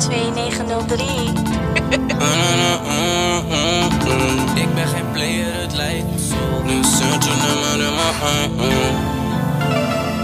[0.00, 1.06] 2903.
[4.62, 6.62] Ik ben geen player, het lijkt zo.
[6.64, 8.90] Nu zet je nummer in mijn iPhone.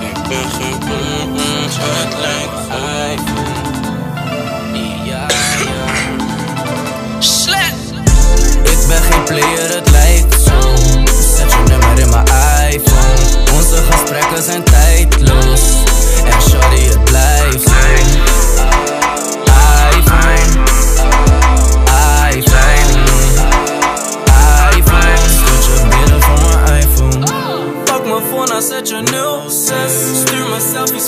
[0.00, 2.74] Ik ben geen player, het lijkt zo.
[5.04, 5.26] Ja,
[5.64, 5.84] ja.
[8.62, 9.95] Ik ben geen player, het lijkt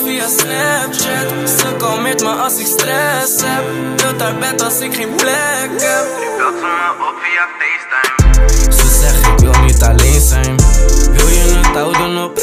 [0.04, 1.50] via Snapchat.
[1.58, 3.64] Ze kalmeert me als ik stress heb.
[3.96, 6.06] Wilt haar bed als ik geen plek heb.
[6.38, 8.72] Belt ze me op via FaceTime.
[8.72, 10.56] Ze zegt ik wil niet alleen zijn.
[11.12, 12.38] Wil je het houden op?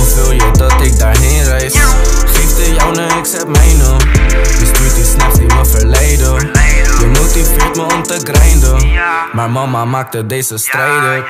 [0.00, 1.74] Of wil je dat ik daarheen reis?
[2.26, 4.02] Geef de jouw, nee, ik zet mijn op.
[4.58, 6.50] Je stuurt die snaps die me verleiden.
[6.98, 8.90] Je motiveert me om te grinden.
[9.32, 11.24] Maar mama maakte deze strijden.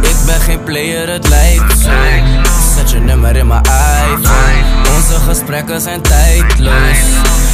[0.00, 2.43] Ik ben geen player, het lijkt zo.
[2.94, 4.64] Je nummer in mijn iPhone.
[4.96, 6.98] Onze gesprekken zijn tijdloos.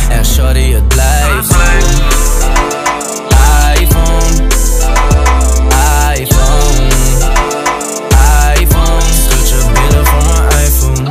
[0.08, 1.50] En shorty, het blijft
[3.80, 4.48] iPhone
[6.14, 6.88] iPhone,
[8.60, 11.10] iPhone, stuurt je binnen van mijn iPhone.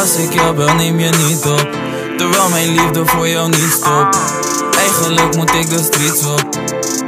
[0.00, 1.68] Als ik jou bel, neem je niet op.
[2.16, 4.18] Terwijl mijn liefde voor jou niet stopt.
[4.78, 6.48] Eigenlijk moet ik de streets op.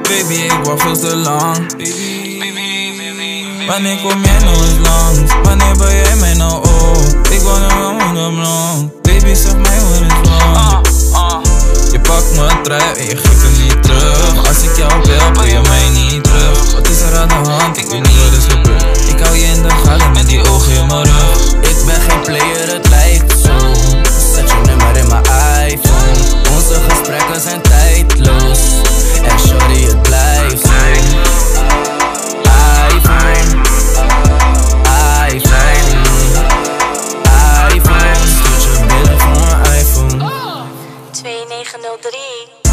[0.02, 1.66] Baby, ik wacht veel te lang.
[3.66, 5.32] Wanneer kom jij nog eens langs?
[5.42, 7.28] Wanneer ben jij mij nou op?
[7.30, 9.02] Ik wil man met een blond.
[9.02, 11.46] Baby, zeg mij wat is wrong.
[11.92, 14.48] Je pakt mijn trui en je geeft hem niet terug.
[14.48, 15.73] Als ik jou bel, bel je mij
[41.96, 42.63] iPhone.